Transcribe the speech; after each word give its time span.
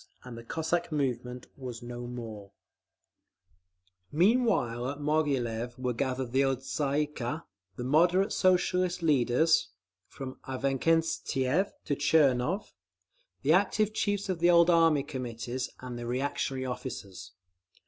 And 0.23 0.35
the 0.35 0.43
Cossack 0.43 0.91
movement 0.91 1.45
was 1.55 1.83
no 1.83 2.07
more…. 2.07 2.53
Meanwhile 4.11 4.89
at 4.89 4.99
Moghilev 4.99 5.77
were 5.77 5.93
gathered 5.93 6.31
the 6.31 6.43
old 6.43 6.63
Tsay 6.63 7.03
ee 7.03 7.05
kah 7.05 7.43
the 7.75 7.83
"moderate" 7.83 8.33
Socialist 8.33 9.03
leaders—from 9.03 10.39
Avksentiev 10.47 11.73
to 11.85 11.95
Tchernov—the 11.95 13.53
active 13.53 13.93
chiefs 13.93 14.27
of 14.27 14.39
the 14.39 14.49
old 14.49 14.71
Army 14.71 15.03
Committees, 15.03 15.69
and 15.81 15.99
the 15.99 16.07
reactionary 16.07 16.65
officers. 16.65 17.33